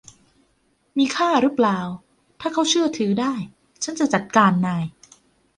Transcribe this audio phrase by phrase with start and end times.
[0.97, 1.79] มีค่ารึเปล่า
[2.41, 3.33] ถ้าเขาเชื่อถือได้
[3.83, 4.83] ฉันจะจัดการนาย